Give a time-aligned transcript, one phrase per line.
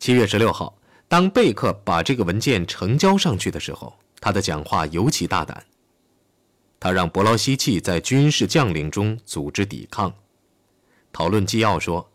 [0.00, 0.78] 七月十六号，
[1.08, 5.62] 当贝克把这个文件呈交上去的时候，他的讲话尤其大胆。
[6.80, 10.14] 他让伯劳希奇在军事将领中组织抵抗。
[11.12, 12.10] 讨论纪要说，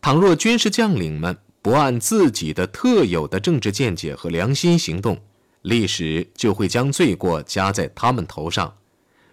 [0.00, 5.20] 倘若军事将领们不按自己的特有的政治见解和良心行动，
[5.60, 8.78] 历史就会将罪过加在他们头上。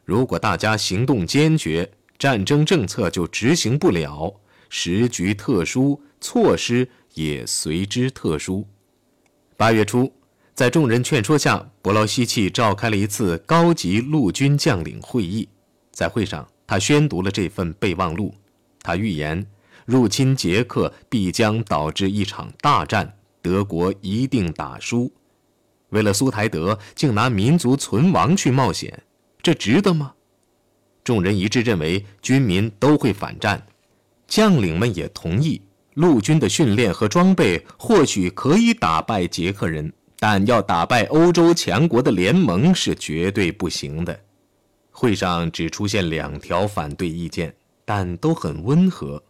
[0.04, 4.41] 如果大家行动坚决，战争政策就执行不了。
[4.69, 8.68] 时局特殊，措施也随之特殊。
[9.57, 10.14] 八月初，
[10.54, 15.50] 在众人劝说下，伯劳希奇召开了一次高级陆军将领会议。
[15.91, 18.36] 在会上，他宣读了这份备忘录。
[18.83, 19.43] 他预言，
[19.86, 25.11] 入侵捷克必将导致一场大战，德国一定打输。
[25.89, 29.02] 为了苏台德，竟拿民族存亡去冒险，
[29.41, 30.13] 这值得吗？
[31.04, 33.66] 众人一致认为，军民都会反战。
[34.27, 35.61] 将领们也同意，
[35.97, 44.19] 陆军的训练和装备或许可以打败捷克人，但要打败欧洲强国的联盟是绝对不行的。
[44.91, 49.23] 会上只出现两条反对意见，但都很温和。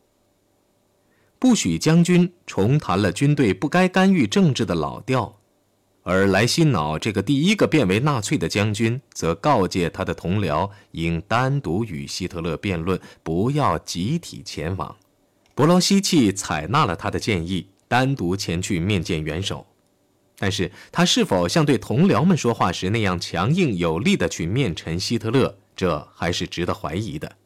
[1.39, 5.33] 不许将军重谈了军队不该干预政治的老调。
[6.03, 14.93] 而莱辛瑙这个第一个变为纳粹的将军，则告诫他的同僚应单独与希特勒辩论，不要集体前往。
[15.57, 19.65] 伯劳希奇采纳了他的建议，单独前去面见元首。
[20.37, 27.37] 但是他是否像对同僚们说话时那样强硬有力地去面陈希特勒，这还是值得怀疑的。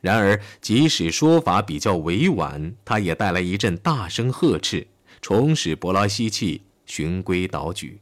[0.00, 4.86] 然而，即使说法比较委婉，他也带来一阵大声呵斥，
[5.20, 6.62] 重使伯劳希奇。
[6.86, 8.00] 循规蹈矩。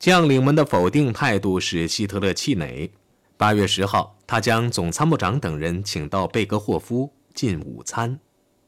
[0.00, 2.90] 将领们的否定态度使希特勒气馁。
[3.36, 8.18] 八月十号，他将总参谋长等人请到贝格霍夫进午餐，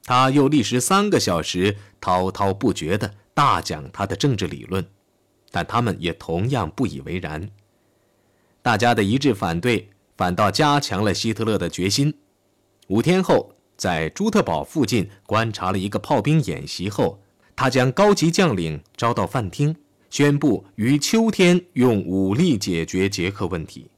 [0.05, 4.85] 他又历时三个小时滔滔不绝地大讲他的政治理论，
[5.51, 7.49] 但他们也同样不以为然。
[8.61, 12.13] 大家的一致反对，反倒加强了希特勒的决心。
[12.89, 17.23] 五天后，在朱特堡附近观察了一个炮兵演习后。
[17.59, 19.75] 他将高级将领招到饭厅，
[20.11, 23.91] 宣布于秋天用武力解决捷克问题。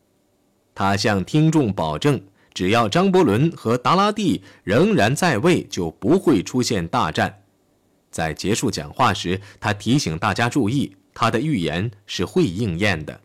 [0.76, 2.22] 他向听众保证，
[2.58, 7.42] 只要张伯伦和达拉蒂仍然在位，就不会出现大战。
[8.10, 13.20] 在结束讲话时，他提醒大家注意，他的预言是会应验的。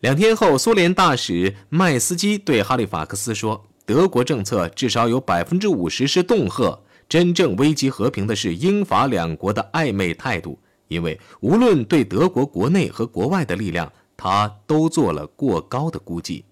[0.00, 10.58] 两天后，苏联大使麦斯基对哈利法克斯说：“德国政策至少有百分之五十是恫吓。”真正危及和平的是英法两国的暧昧态度，
[10.88, 16.46] 因为无论对德国国内和国外的力量，他都做了过高的估计。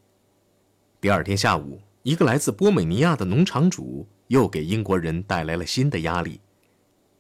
[1.05, 6.41] 第二天下午，一个来自波美尼亚的农场主又给英国人带来了新的压力。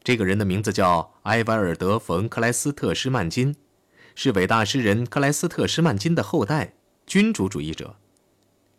[0.02, 3.54] 这个人的名字叫埃瓦尔德·冯·克莱斯特·施曼金，
[4.14, 6.72] 是伟大诗人克莱斯特·施曼金的后代，
[7.04, 7.94] 君主主义者。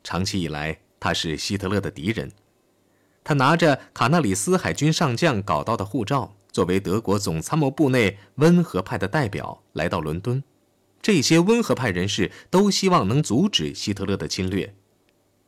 [0.03, 2.31] 长期以来，他是希特勒的敌人。
[3.23, 10.43] 他拿着卡纳里斯海军上将搞到的护照，作为德国总参谋部内温和派的代表来到伦敦。
[10.99, 14.73] 这些温和派人士都希望能阻止希特勒的侵略。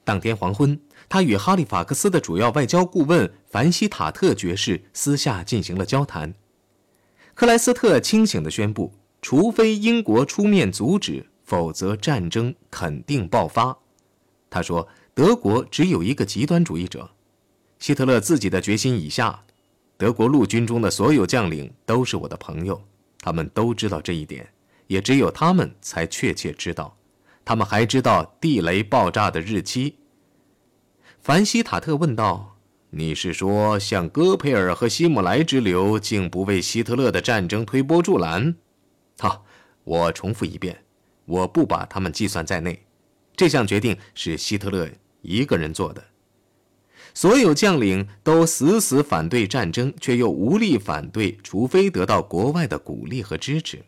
[0.08, 0.80] 当天黄昏，
[1.10, 6.34] 他与哈利法克斯的主要外交顾问凡希塔特爵士私下进行了交谈。
[7.34, 13.78] 克莱斯特清醒地宣布，除非英国出面阻止，否则战争肯定爆发。
[14.50, 17.10] 他说：“德国只有一个极端主义者。”
[17.78, 19.44] 希特勒自己的决心已下，
[19.98, 22.82] 德国陆军中的所有将领都是我的朋友，
[23.20, 24.48] 他们都知道这一点，
[24.88, 26.96] 也只有他们才确切知道。
[27.48, 29.96] 他们还知道地雷爆炸的日期。
[31.22, 32.58] 凡希塔特问道
[32.92, 38.54] ：“你是说，像戈培尔和希姆莱之流，竟不为希特勒的战争推波助澜？”
[39.20, 39.46] 好，
[39.86, 40.84] 我重复一遍，
[41.24, 42.86] 我不把他们计算在内。
[43.34, 44.90] 这项决定是希特勒
[45.22, 46.04] 一个人做的。
[47.14, 53.86] 所有将领都死死反对战争，却又无力反对，除非得到国外的鼓励和支持。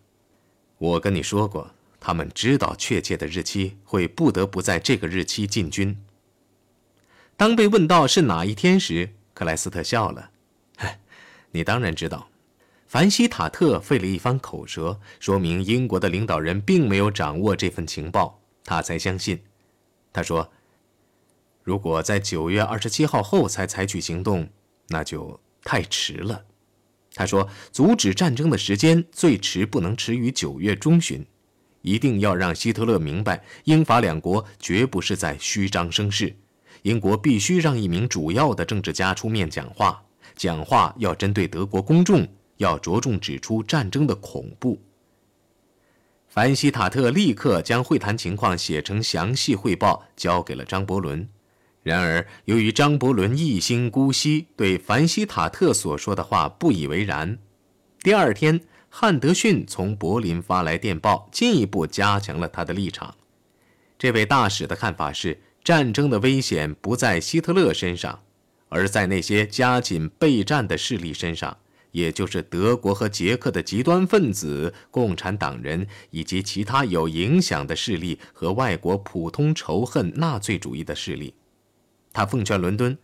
[0.78, 5.98] 我跟你说过，他们知道确切的日期，会不得不在这个日期进军。
[7.36, 10.32] 当被问到是哪一天时，克莱斯特笑了
[11.52, 12.30] ：“你当然知道。”
[12.88, 19.44] 凡希塔特费了一番口舌，说明英国的领导人并没有掌握这份情报，他才相信。
[20.12, 20.52] 他说。
[21.62, 24.50] 如果在九月二十七号后才采取行动，
[24.88, 26.46] 那就太迟了。
[27.14, 31.24] 他说：“阻止战争的时间最迟不能迟于九月中旬，
[31.82, 36.36] 一定要让希特勒明白，英法两国绝不是在虚张声势。
[36.84, 40.02] 英国必须让一名主要的政治家出面讲话，
[40.36, 42.28] 讲话要针对德国公众，
[42.58, 44.80] 要着重指出战争的恐怖。
[46.28, 51.28] 凡希塔特立刻将会谈情况写成详细汇报，交给了张伯伦。
[51.82, 57.40] 然而，由于张伯伦一心姑息，对凡希塔特所说的话不以为然。
[58.02, 63.16] 第二天，汉德逊从柏林发来电报，进一步加强了他的立场。
[63.98, 68.22] 这位大使的看法是，战争的危险不在希特勒身上，
[68.70, 71.58] 而在那些加紧备战的势力身上。
[71.92, 81.34] 也就是德国和捷克的极端分子、共产党人以及其他有影响的势力和外国普通仇恨纳粹主义的势力。
[82.14, 82.96] 他奉劝伦敦，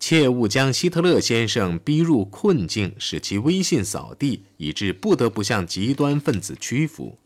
[0.00, 7.18] 切勿将希特勒先生逼入困境，使其威信扫地，以致不得不向极端分子屈服。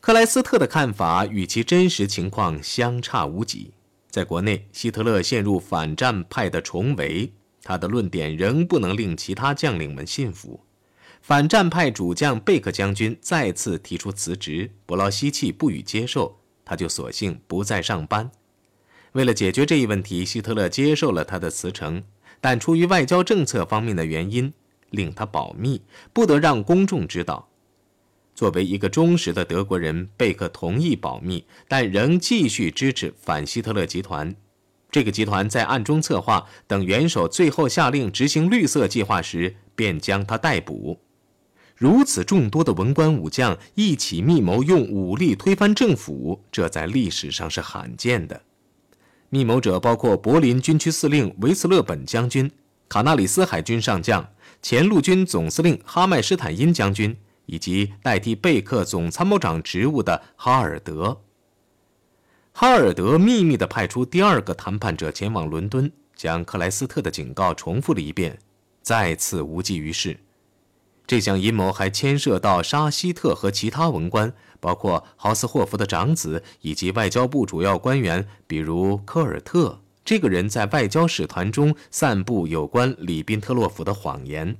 [0.00, 3.72] 克莱斯特的看法与其真实情况相差无几。
[4.08, 7.32] 在国内，希特勒陷入反战派的重围。
[7.64, 10.60] 他的论点仍不能令其他将领们信服，
[11.20, 18.30] 反战派主将贝克将军再次提出辞职，伯劳希奇不予接受，他就索性不再上班。
[19.12, 22.02] 为了解决这一问题，希特勒接受了他的辞呈，
[22.40, 24.52] 但出于外交政策方面的原因，
[24.90, 25.82] 令他保密，
[26.12, 27.48] 不得让公众知道。
[28.34, 34.34] 作为一个忠实的德国人，贝克同意保密，但仍继续支持反希特勒集团。
[34.90, 40.98] 这个集团在暗中策划，等元首最后下令执行绿色计划时，便将他逮捕。
[41.76, 48.42] 如此众多的文官武将一起密谋用武力推翻政府，这在历史上是罕见的。
[49.34, 52.52] 密谋者包括柏林军区司令维茨勒本将军、
[52.86, 54.28] 卡纳里斯海军上将、
[54.60, 61.18] 前陆军总司令哈麦施坦因将军，以及代替贝克总参谋长职务的哈尔德。
[62.52, 68.38] 哈尔德秘密地派出第二个谈判者前往伦敦，将克莱斯特的警告重复了一遍，
[68.82, 70.20] 再次无济于事。
[71.12, 79.82] 这项阴谋还牵涉到沙希特和其他文官，包括豪斯霍夫的长子以及外交部主要官员，比如科尔特。
[80.06, 84.56] 这个人在外交使团中散布有关里宾特洛甫的谎言。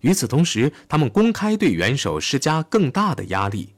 [0.00, 3.74] 与此同时，他们公开对元首施加更大的压力。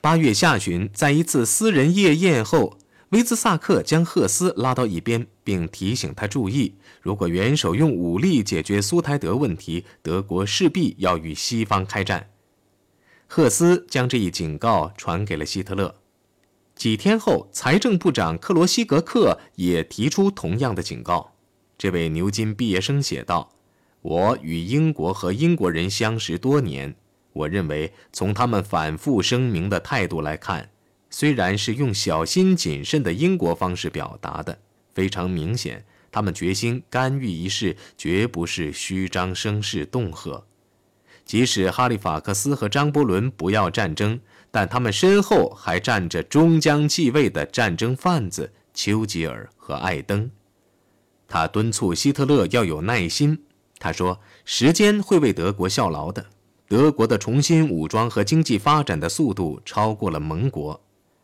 [0.00, 2.78] 八月下旬，在一次私人夜宴后，
[3.12, 12.30] 威兹萨克将赫斯拉到一边，并提醒他注意：如果元首用武力解决苏台德问题，德国势必要与西方开战。
[13.26, 15.94] 赫斯将这一警告传给了希特勒。
[16.74, 21.34] 几天后，财政部长克罗西格克也提出同样的警告。
[21.76, 23.52] 这位牛津毕业生写道
[24.00, 26.94] ：“我与英国和英国人相识多年。”
[27.34, 30.70] 我认为，从他们反复声明的态度来看，
[31.12, 34.58] 虽然是用小心谨慎的英国方式表达的，
[34.94, 40.42] 非常明显，他们决心干预一事，绝不是虚张声势恫吓。
[41.26, 44.18] 即使哈利法克斯和张伯伦不要战争，
[44.50, 50.30] 但他们身后还站着终将继位的战争贩子丘吉尔和艾登。
[51.28, 53.44] 他敦促希特勒要有耐心。
[53.78, 56.24] 他说：“时间会为德国效劳的。”
[56.68, 60.80] 德国的重新武装和经济发展的速度超过了盟国。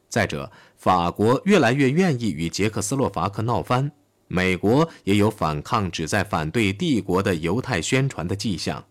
[0.09, 3.93] 再者，法国越来越愿意与捷克斯洛伐克闹翻，
[4.27, 8.85] 美国也有反抗旨在反对帝国的犹太宣传的迹象。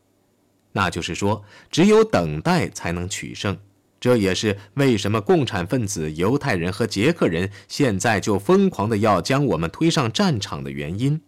[0.73, 3.57] 那就是说，只有等待才能取胜。
[3.99, 11.19] 这也是为什么共产分子、犹太人和捷克人现在就疯狂的要将我们推上战场的原因。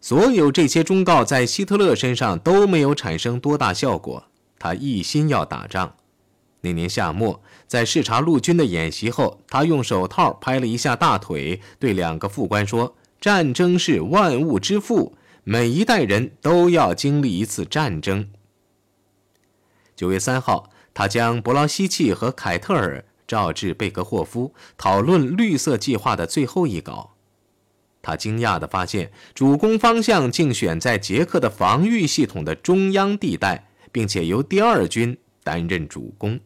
[0.00, 4.28] 所有这些忠告在希特勒身上都没有产生多大效果。
[4.56, 5.96] 他一心要打仗。
[6.68, 18.28] 那年夏末，在视察陆军的演习后，他用手套拍了一下大腿，对两个副官说：“战争是万物之父，每一代人都要经历一次战争。”
[19.96, 27.14] 九月三号，他将伯劳希奇和凯特尔召至贝格霍夫，讨论绿色计划的最后一稿。
[28.02, 36.38] 他惊讶地发现，主攻方向竟选在捷克的防御系统的中央地带，并且由第二军担任主攻。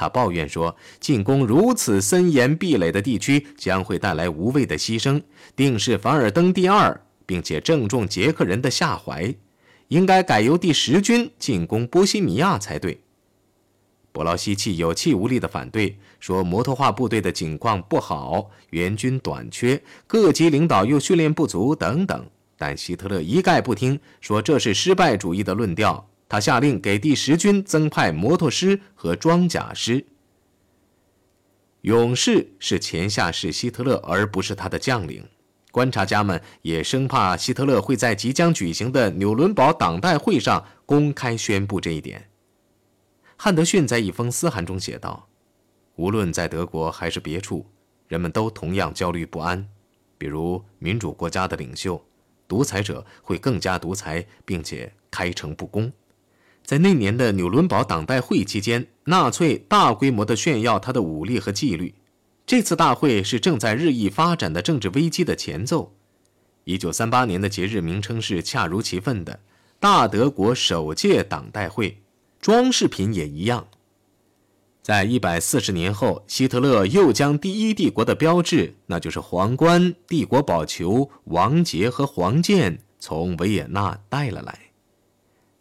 [0.00, 5.22] 他抱怨说：“进攻如此森严壁垒的地区将会带来无谓的牺牲，
[5.54, 9.34] 定是凡尔登第二，并且正中捷克人的下怀。
[9.88, 13.02] 应该改由第十军进攻波西米亚才对。”
[14.10, 22.26] 伯劳希奇有气无力地反对说：“摩托化部队的境况不好，援军短缺，各级领导又训练不足等等。”
[22.56, 26.09] 但希特勒一概不听，说这是失败主义的论调。
[26.30, 30.06] 他下令给第十军增派摩托师和装甲师。
[31.80, 35.28] 勇士是前下士希特勒，而不是他的将领。
[35.72, 42.30] 观察家们也生怕希特勒会在即将举行的纽伦堡党代会上公开宣布这一点。
[43.36, 45.28] 汉德逊在一封私函中写道
[45.96, 47.66] ：“无论在德国还是别处，
[48.06, 49.66] 人们都同样焦虑不安。
[50.16, 52.00] 比如民主国家的领袖，
[52.46, 55.90] 独裁者会更加独裁，并且开诚布公。
[56.70, 61.96] 在那年的纽伦堡党代会期间，纳粹大规模地炫耀他的武力和纪律。”
[62.46, 65.92] 这次大会是正在日益发展的政治危机的前奏。
[66.62, 69.40] 一九三八年的节日名称是恰如其分的
[69.80, 72.02] “大德国首届党代会”，
[72.40, 73.66] 装饰品也一样。
[74.80, 84.69] 在一百四十年后，希特勒又将第一帝国的标志，那就是皇冠、帝国宝球、王杰和黄剑，从维也纳带了来。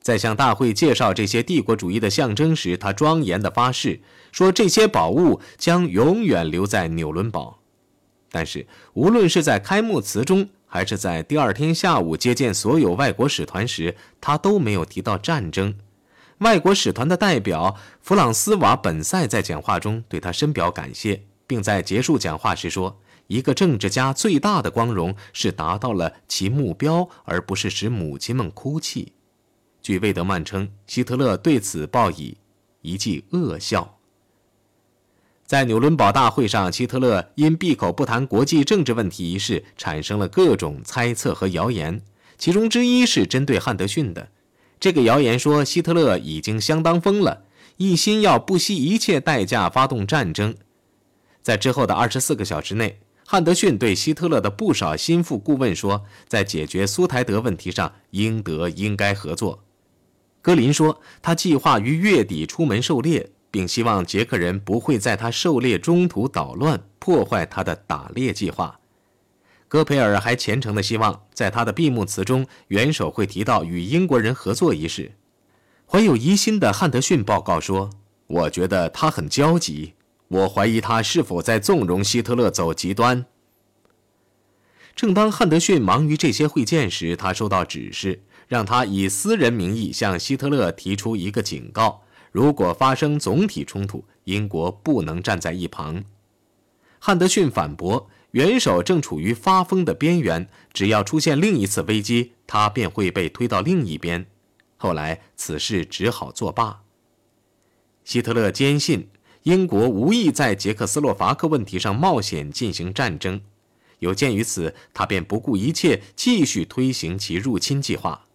[0.09, 4.01] 在向大会介绍这些帝国主义的象征时，他庄严地发誓
[4.31, 7.59] 说：“这些宝物将永远留在纽伦堡。”
[8.31, 15.75] 但是，无论是在开幕词中，还是在第二天下午接见所有外国使团时，他都没有提到战争。
[16.39, 29.13] 外国使团的代表弗朗斯瓦本塞在讲话中对他深表感谢，并在结束讲话时说：“一个政治家最大的光荣是达到了其目标，而不是使母亲们哭泣。”
[29.81, 32.37] 据魏德曼称，希特勒对此报以
[32.81, 33.97] 一记恶笑。
[35.45, 42.01] 在纽伦堡大会上，希特勒因闭口不谈国际政治问题一事，产生了各种猜测和谣言。
[42.37, 44.29] 其中之一是针对汉德逊的。
[44.79, 47.45] 这个谣言说，希特勒已经相当疯了，
[47.77, 50.55] 一心要不惜一切代价发动战争。
[51.41, 59.63] 在之后的二十四个小时内，汉德逊对希特勒的不少心腹顾问说，在解决苏台德问题上，英德应该合作。
[60.41, 68.79] 格林说，他计划于月底出门狩猎，并希望捷克人不会在他狩猎中途捣乱，破坏他的打猎计划。
[69.67, 75.11] 戈培尔还虔诚地希望，在他的闭幕词中，元首会提到与英国人合作一事。
[75.85, 77.89] 怀有疑心的汉德逊报告说
[78.27, 79.93] ：“我觉得他很焦急，
[80.27, 83.25] 我怀疑他是否在纵容希特勒走极端。”
[84.95, 88.23] 正当汉德逊忙于这些会见时，他收到指示。
[88.49, 92.01] 让他以私人名义向希特勒提出一个警告：
[92.31, 96.03] 如果发生总体冲突，英国不能站在一旁。
[96.97, 104.25] 汉德逊反驳，元首正处于发疯的边缘，只要出现另一次危机，他便会被推到另一边。
[104.77, 106.81] 后来，此事只好作罢。
[108.03, 109.09] 希特勒坚信
[109.43, 113.41] 英国无意在捷克斯洛伐克问题上冒险进行战争，
[113.99, 118.25] 有鉴于此，他便不顾一切继续推行其入侵计划。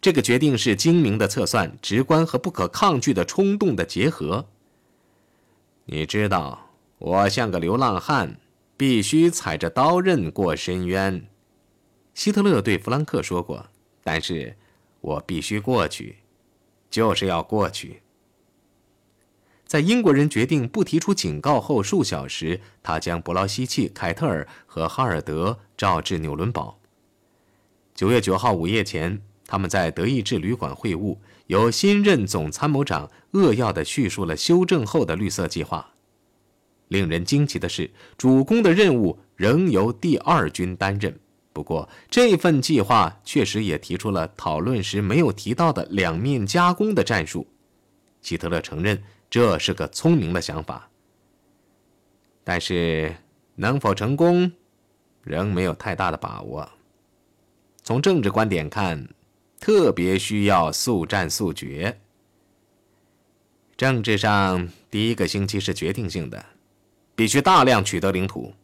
[0.00, 4.46] 这个决定是精明的测算，直观和不可抗拒的冲动的结合。
[5.86, 8.38] 你知道，我像个流浪汉，
[8.76, 11.26] 必须踩着刀刃过深渊。
[12.14, 13.66] 希特勒对弗兰克说过
[14.04, 14.56] ：“但是，
[15.00, 16.18] 我必须过去，
[16.88, 18.02] 就是要过去。”
[19.66, 26.78] 在英国人决定不提出警告后数小时，他将伯劳希奇、凯特尔和哈尔德召至纽伦堡。
[27.92, 29.20] 九月九号午夜前。
[29.46, 35.92] 他们在德意志旅馆会晤，由新任总参谋长扼要地叙述了修正后的绿色计划。
[36.88, 41.18] 令人惊奇的是，主攻的任务仍由第二军担任。
[41.52, 47.46] 不过，这份计划确实也提出了讨论时没有提到的两面夹攻的战术。
[48.20, 50.90] 希特勒承认这是个聪明的想法，
[52.44, 53.16] 但是
[53.54, 54.52] 能否成功，
[55.22, 56.68] 仍没有太大的把握。
[57.82, 59.08] 从政治观点看，
[59.66, 61.98] 特别需要速战速决。
[63.76, 66.46] 政治上，第一个星期是决定性的，
[67.16, 68.54] 必须大量取得领土。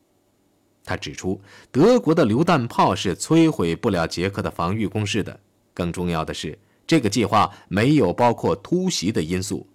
[0.84, 1.40] 他指出，
[1.72, 5.40] 德国的榴弹炮是摧毁不了捷克的防御工事的。
[5.74, 6.56] 更重要的是，
[6.86, 9.66] 这个计划没有包括突袭的因素。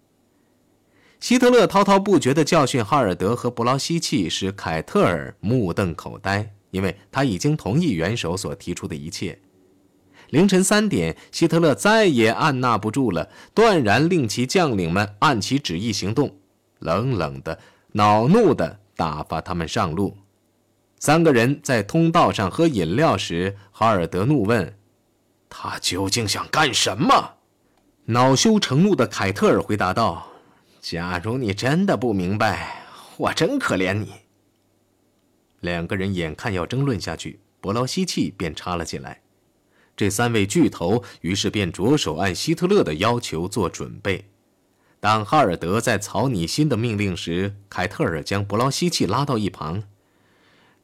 [1.20, 9.38] 希特勒滔滔不绝的教训哈尔德和布劳希奇，使凯特尔目瞪口呆，因为他已经同意元首所提出的一切。
[10.30, 16.38] 凌晨三点，希特勒再也按捺不住了，断然令其将领们按其旨意行动，
[16.80, 17.58] 冷冷的、
[17.94, 20.18] 恼怒的打发他们上路。
[21.00, 24.78] 三个人在通道上喝饮料时，哈尔德怒问
[25.48, 27.36] ：“他究竟想干什么？”
[28.10, 30.28] 恼羞成怒的凯特尔回答道
[30.82, 32.84] ：“假如你真的不明白，
[33.18, 34.12] 我真可怜你。”
[35.62, 39.22] 两个人眼看要争论下去，伯劳希奇便插了进来。
[39.98, 44.30] 这三位巨头于是便着手按希特勒的要求做准备。
[45.00, 49.84] 当哈尔德在草拟新的命令时，凯特尔将布劳希奇拉到一旁：“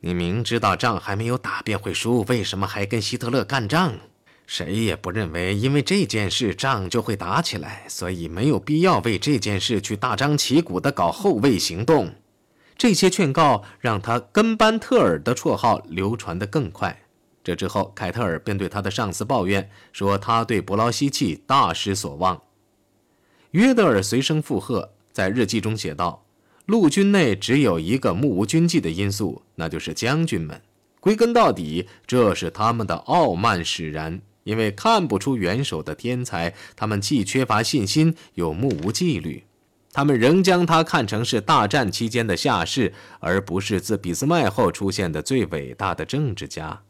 [0.01, 3.93] 你明知道仗还没有打便会输，为什么还跟希特勒干仗？
[4.45, 12.15] 谁也不认为因为这件事仗就会打起来，所以没有必要为这件事去大张旗鼓地搞后卫行动。
[12.75, 17.02] 这些劝告让他跟班特尔的绰号流传得更快。
[17.43, 22.41] 这之后，凯特尔便对他的上司抱怨说，他对伯劳希奇大失所望。
[23.51, 26.23] 约德尔随声附和，在日记中写道
[26.65, 30.61] ：“陆军内只有一个目无军纪的因素，那就是将军们。
[31.01, 34.21] 归根到底，这是他们的傲慢使然。
[34.45, 39.43] 因为看不出元首的天才，他们既缺乏信心，又目无纪律。
[39.91, 46.81] 他们仍将他看成是大战期间的下士，而不是自俾斯麦后出现的最伟大的政治家。”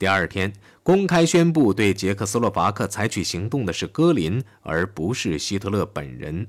[0.00, 0.50] 第二天，
[0.82, 6.46] 公开宣布对捷克斯洛伐克采取行动的是戈林，而不是希特勒本人。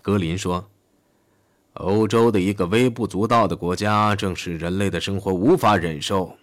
[0.00, 0.70] 戈林说
[1.74, 6.34] ：“欧洲的一个微不足道的国家，正是人类的生活无法忍受。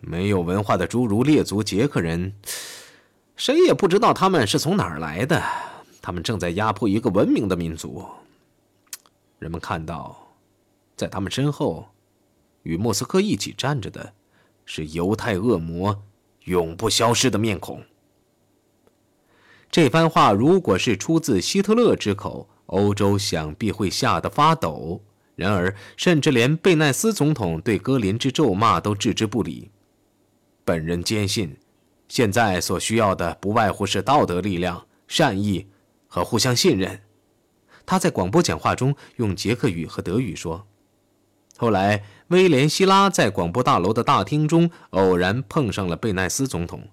[0.00, 2.32] 没有文化的诸如列族捷克人，
[3.36, 5.40] 谁也不知道他们是从哪儿来的。
[6.00, 8.04] 他们正在压迫一个文明的民族。
[9.38, 10.34] 人们看到，
[10.96, 11.86] 在他们身后，
[12.64, 14.14] 与莫斯科一起站着的。”
[14.64, 16.02] 是犹太恶魔
[16.44, 17.82] 永不消失的面孔。
[19.70, 25.02] 这番话如果是出自希特勒之口，欧洲想必会吓得发抖。
[25.34, 29.70] 然而，甚至连贝奈斯总统对戈林之咒骂都置之不理。
[30.64, 31.56] 本人坚信，
[32.06, 35.66] 现在所需要的不外乎是道德力量、善意
[36.06, 37.00] 和互相信任。
[37.86, 40.66] 他在广播讲话中用捷克语和德语说。
[41.62, 46.88] 后来，威廉·希拉在广播大楼的大厅中偶然碰上了贝奈斯总统。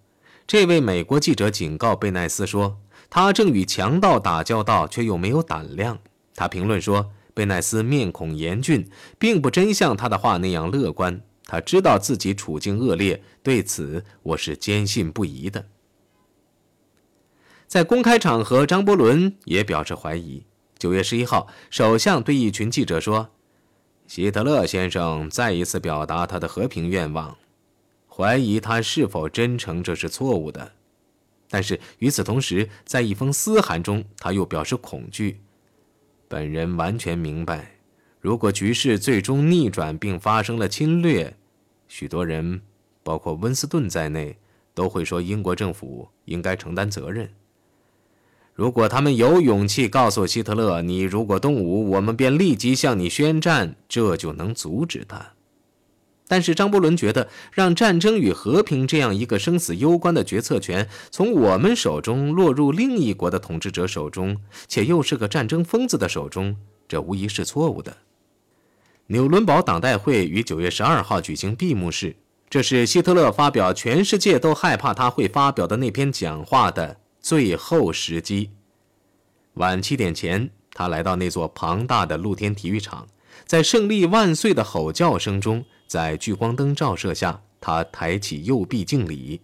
[0.45, 2.77] 这位美国记者警告贝奈斯说
[3.09, 5.97] ：“他正与强盗打交道，却又没有胆量。”
[6.37, 11.19] 他评论说：“贝奈斯面孔严峻，并不真像他的话那样乐观。
[11.45, 15.65] 他知道自己处境恶劣，对此我是坚信不疑的。”
[17.65, 20.45] 在公开场合，张伯伦也表示怀疑。
[20.77, 23.31] 九月十一号，首相对一群记者说。
[24.09, 27.37] 希特勒先生再一次表达他的和平愿望，
[28.07, 30.71] 怀疑他是否真诚，这是错误的。
[31.47, 35.41] 但是与此同时，在一封私函中，他又表示恐惧。
[36.27, 37.75] 本人完全明白，
[38.19, 41.37] 如果局势最终逆转并发生了侵略，
[41.87, 42.63] 许多人，
[43.03, 44.35] 包括温斯顿在内，
[44.73, 47.31] 都会说英国政府应该承担责任。
[48.59, 55.27] 如果他们有勇气告诉希特勒：“你如果动武，我们便立即向你宣战”，这就能阻止他。
[56.27, 64.35] 但是张伯伦觉得，让战争与和平这样一个生死攸关的决策权从我们手中落入另一国的统治者手中，
[64.67, 67.95] 且又是个战争疯子的手中，这无疑是错误的。
[69.07, 72.17] 纽伦堡党代会于九月十二号举行闭幕式，
[72.49, 76.97] 这是希特勒发表全世界都害怕他会发表的那篇讲话的。
[77.21, 78.51] 最后时机，
[79.55, 83.07] 晚七点前，他来到那座庞大的露天体育场，
[83.45, 89.41] 在“胜利万岁”的吼叫声中，在聚光灯照射下，他抬起右臂敬礼，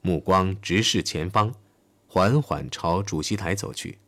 [0.00, 1.52] 目光直视前方，
[2.06, 3.98] 缓缓朝主席台走去。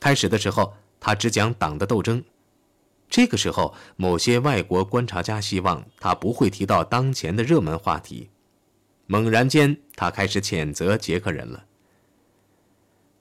[0.00, 2.24] 开始的时候，他只讲党的斗争。
[3.10, 8.30] 这个时候，某些外国观察家希望他不会提到当前的热门话题。
[9.06, 11.64] 猛然间，他开始谴责捷克人了。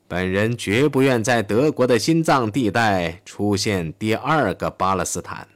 [0.08, 5.48] 本人绝不愿在德国的心脏地带出现第二个巴勒斯坦。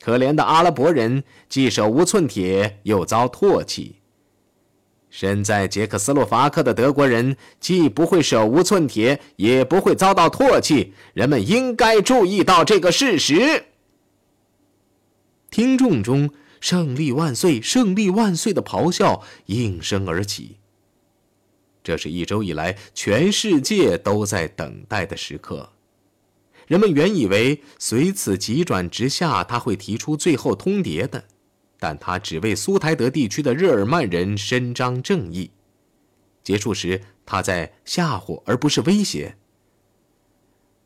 [0.00, 3.96] 可怜的阿拉伯人既手无寸铁，又遭唾弃。
[5.10, 10.92] 身在捷克斯洛伐克的德国人既不会手无寸铁，也不会遭到唾弃。
[11.12, 13.64] 人们应该注意到这个事实。
[15.50, 20.58] 听众中“胜利万岁，胜利万岁”的咆哮应声而起。
[21.84, 25.70] 这是一周以来全世界都在等待的时刻。
[26.66, 31.24] 人们原以为随此急转直下，他会提出最后通牒的，
[31.78, 35.50] 但他只为苏台德地区的日耳曼人伸张正义。
[36.42, 39.36] 结束时，他在吓唬而不是威胁。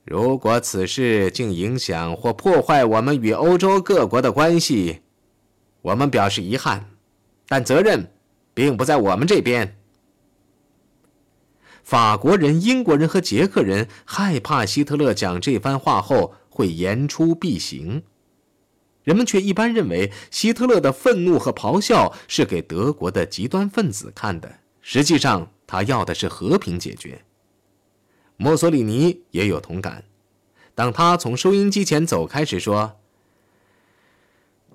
[0.04, 5.02] 如果此事竟影响或破坏我们与欧洲各国的关系，
[5.82, 6.90] 我们表示遗憾，
[7.46, 8.12] 但责任
[8.52, 9.77] 并不在我们这边。
[11.88, 18.02] 法国人、英国人和捷克人害怕希特勒讲这番话后会言出必行，
[19.04, 24.58] 人们却一般认为希特勒的愤怒和咆哮是给德国的极端分子看的。
[24.82, 27.22] 实际上，他要的是和平解决。
[28.36, 30.04] 墨索里尼也有同感，
[30.74, 32.96] 当他从收音机前走开时说：“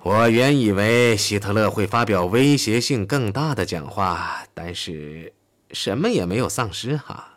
[0.02, 5.32] 我原以为希特勒会发表威胁性更大的讲话，但是
[5.74, 7.33] 什么也没有丧失哈。